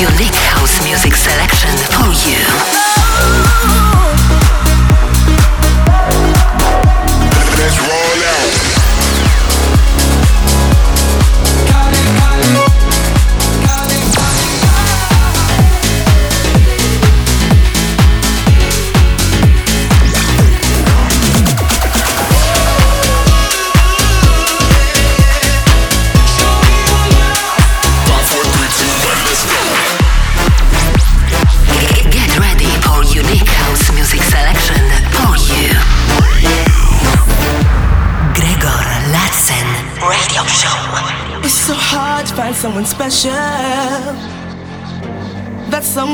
[0.00, 2.79] unique house music selection for you.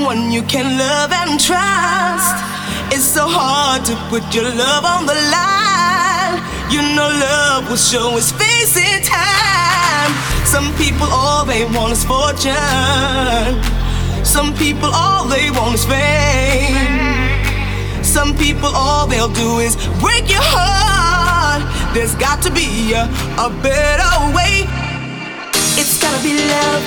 [0.07, 2.37] Someone you can love and trust.
[2.95, 6.39] It's so hard to put your love on the line.
[6.71, 10.11] You know, love will show its face in time.
[10.47, 12.55] Some people, all they want is fortune.
[14.25, 17.25] Some people, all they want is fame.
[18.05, 21.63] Some people, all they'll do is break your heart.
[21.95, 23.11] There's got to be a,
[23.43, 24.71] a better way.
[25.81, 26.83] It's gotta be love.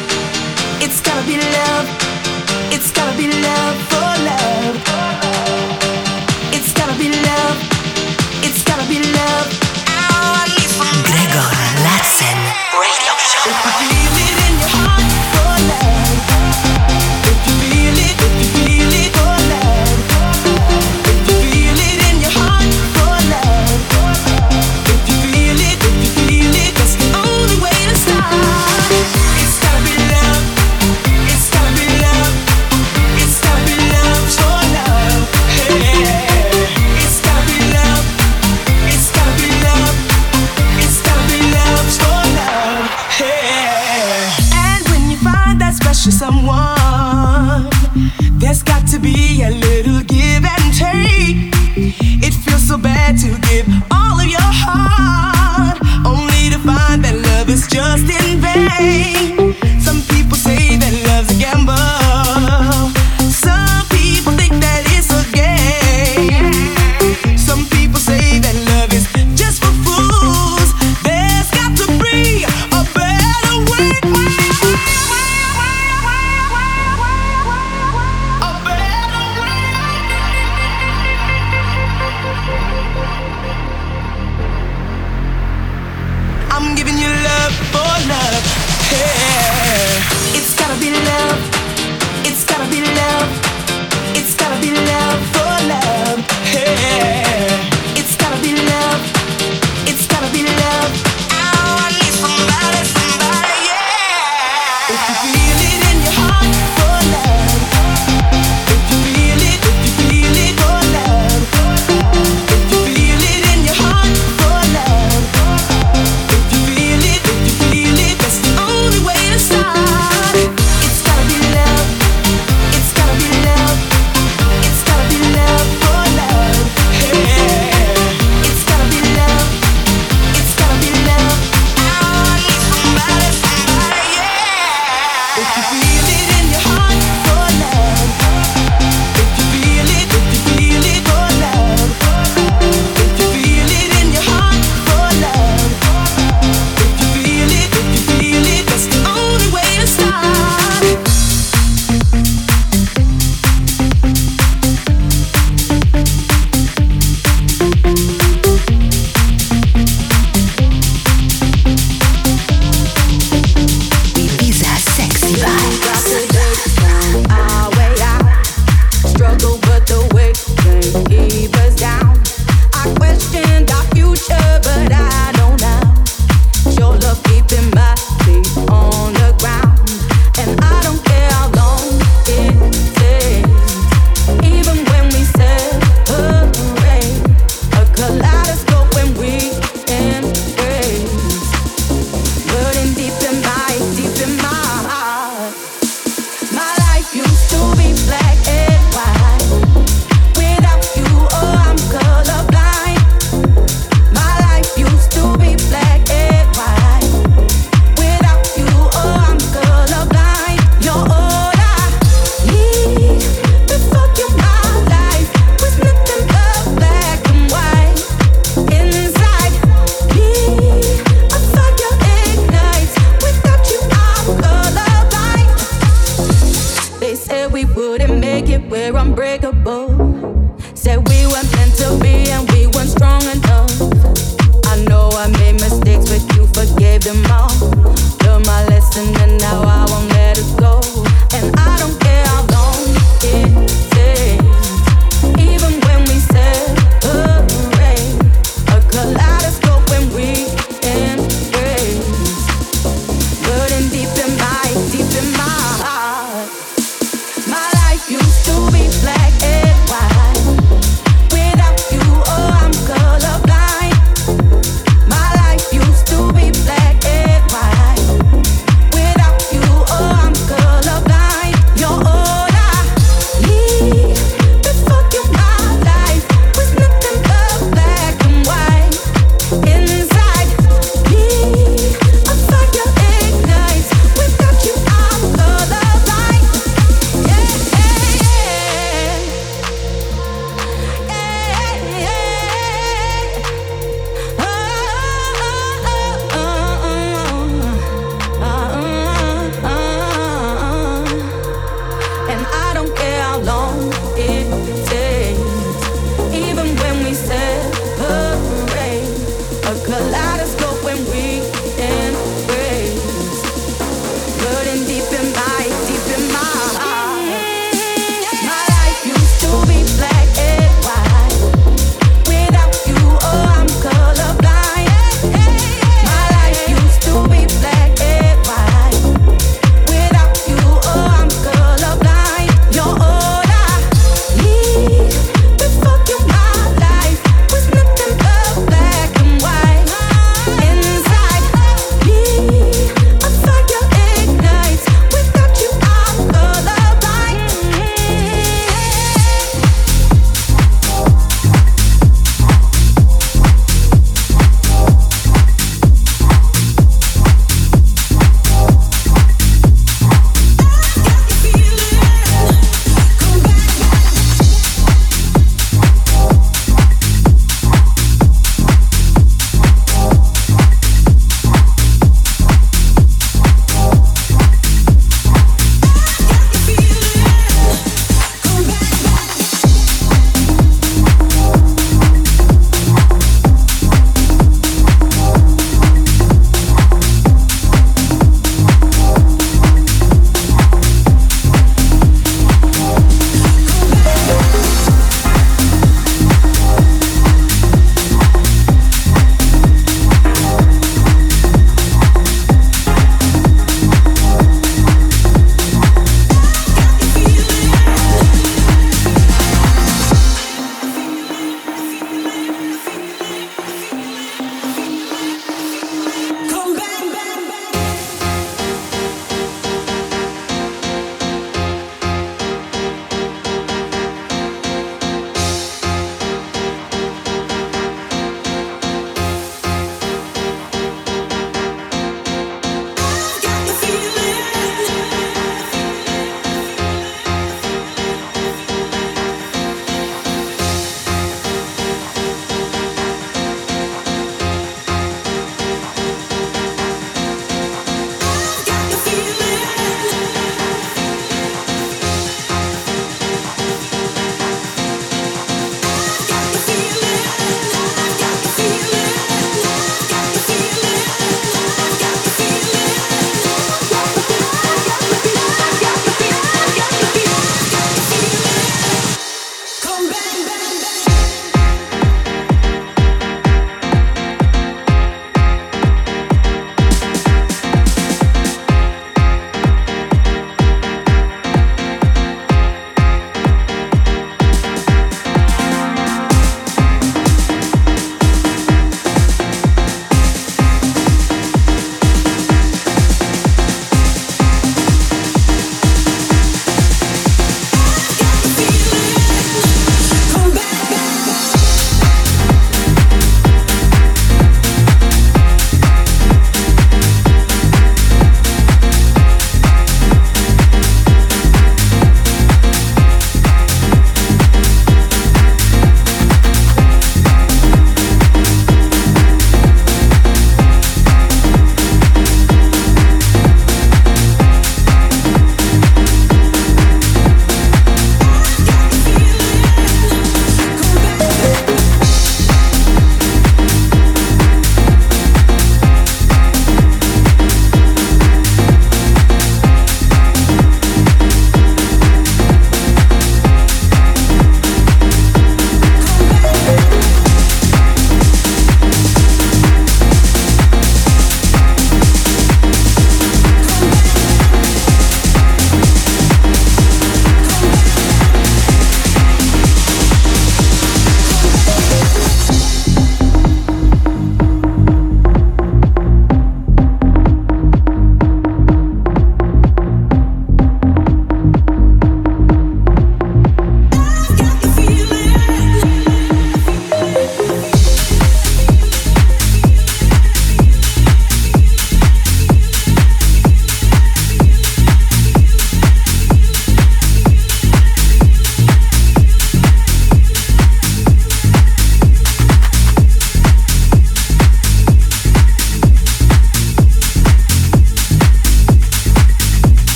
[0.80, 1.99] It's gotta be love.
[11.04, 11.52] Gregor
[11.84, 12.38] Larsen.
[12.74, 14.29] Radio Show.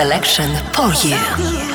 [0.00, 1.69] Selection for you.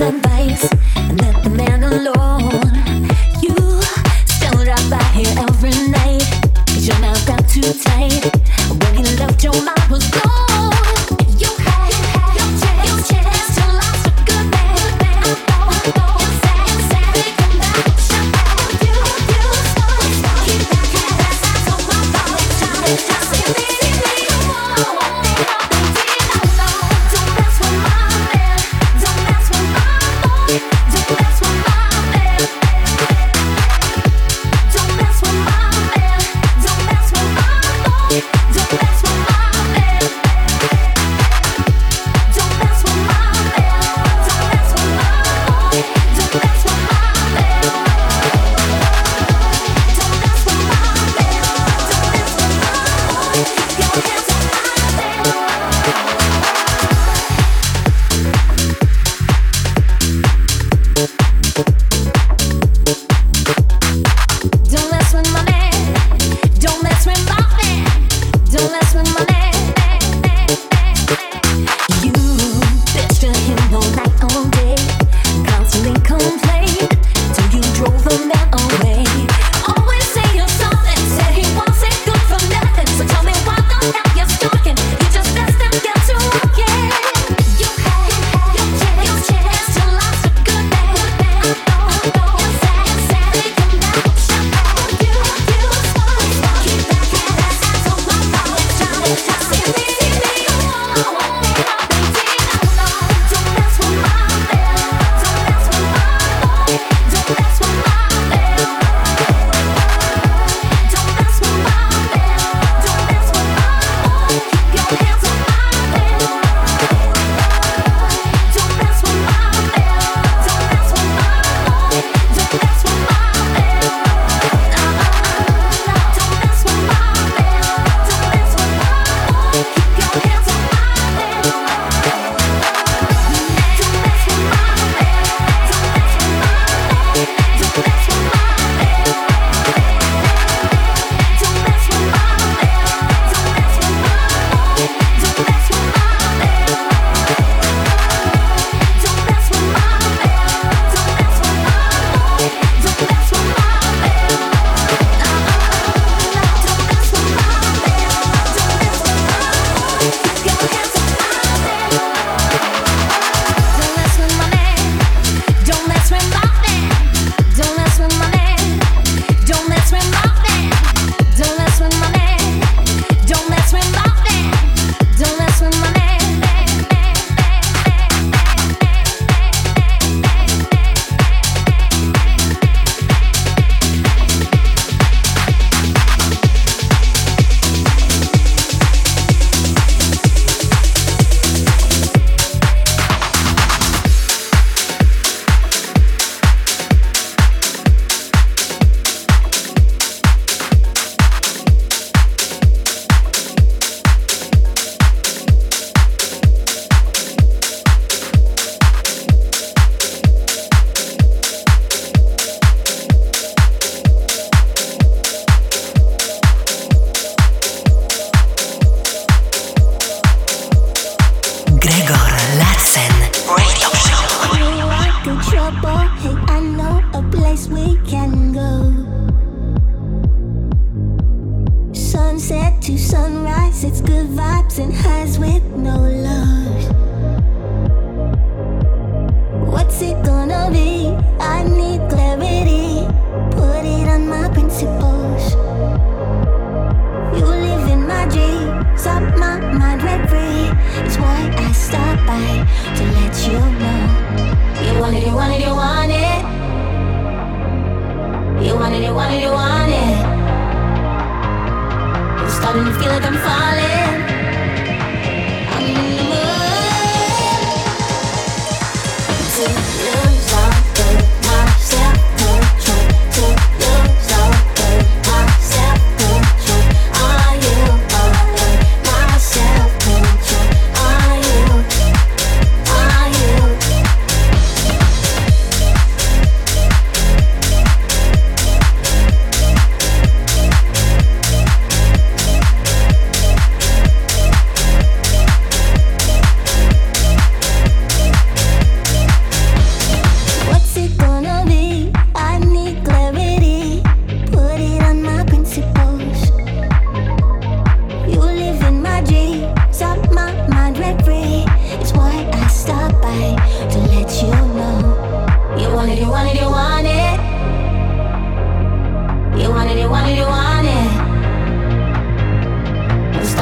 [0.00, 0.87] and bites.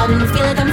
[0.07, 0.66] problem, feel it.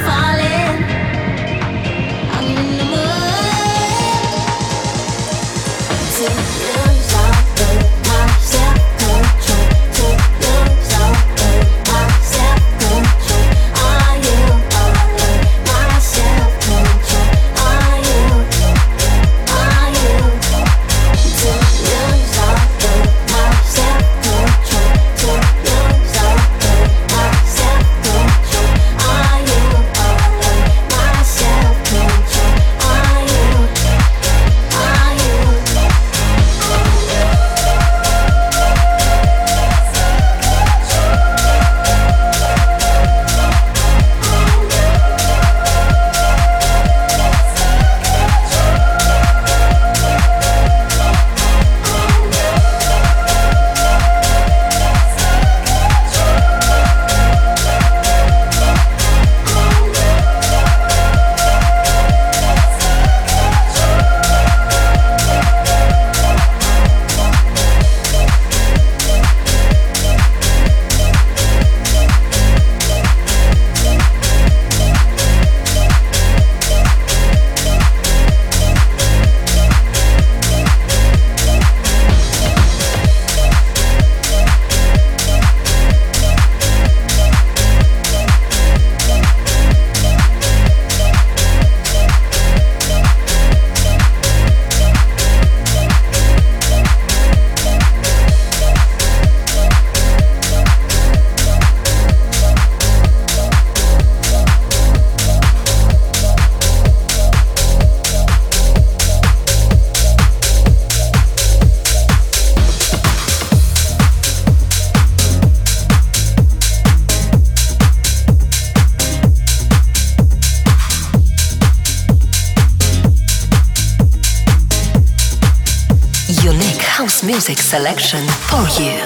[127.46, 128.98] Music selection for you.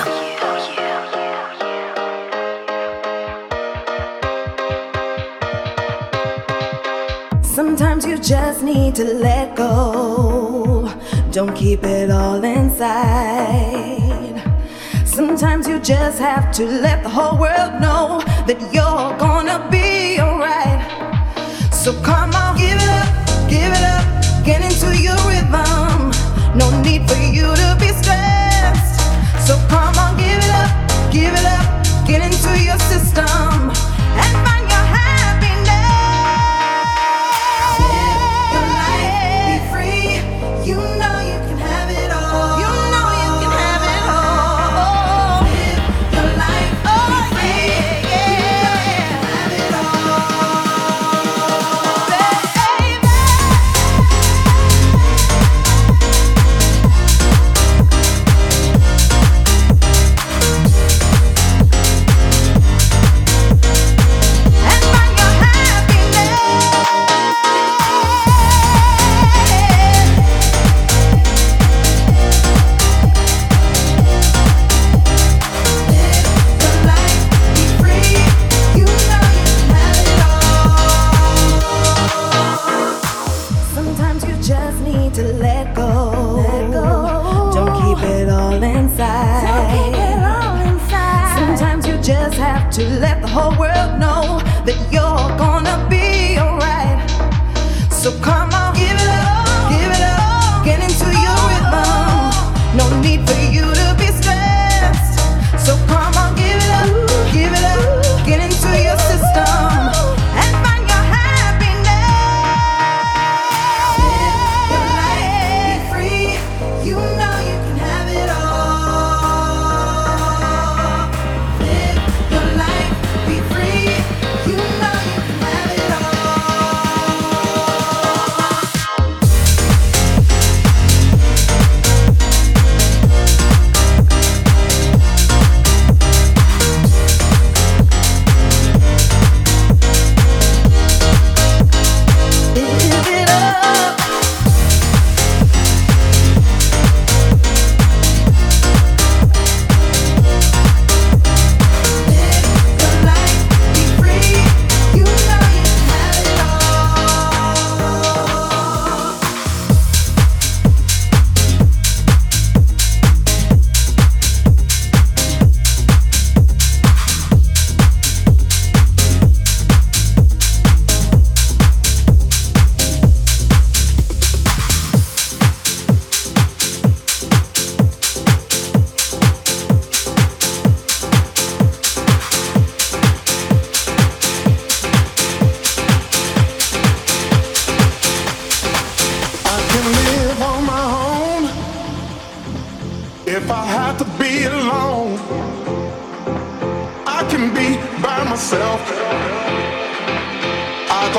[7.43, 10.89] Sometimes you just need to let go.
[11.33, 14.41] Don't keep it all inside.
[15.05, 20.81] Sometimes you just have to let the whole world know that you're gonna be alright.
[21.73, 24.05] So come on, give it up, give it up,
[24.45, 25.68] get into your rhythm.
[29.49, 33.68] So come on, give it up, give it up, get into your system.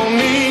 [0.09, 0.48] Me